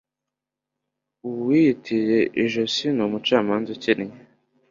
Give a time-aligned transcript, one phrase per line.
[1.27, 4.17] Uwiyitiriye ijosi ni umucamanza ukennye.